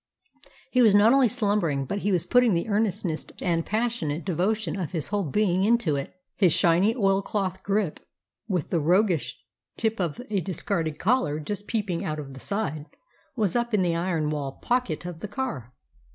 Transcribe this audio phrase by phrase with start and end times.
[0.71, 4.93] He was not only slumbering, but he was putting the earnestness and passionate devotion of
[4.93, 6.15] his whole being into it.
[6.35, 7.99] His shiny, oilcloth grip,
[8.47, 9.37] with the roguish
[9.77, 12.87] tip of a discarded collar just peeping out at the side,
[13.35, 15.71] was up in the iron wall pocket of the car.